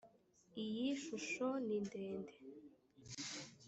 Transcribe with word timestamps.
iyi 0.63 0.87
shusho 1.03 1.47
nindende. 1.65 2.35